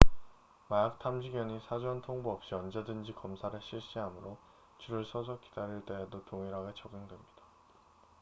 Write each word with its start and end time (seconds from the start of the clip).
마약 0.67 0.97
탐지견이 0.97 1.59
사전 1.67 2.01
통보 2.01 2.31
없이 2.31 2.55
언제든지 2.55 3.13
검사를 3.13 3.61
실시하므로 3.61 4.35
줄을 4.79 5.05
서서 5.05 5.39
기다릴 5.41 5.85
때에도 5.85 6.25
동일하게 6.25 6.73
적용됩니다 6.75 7.41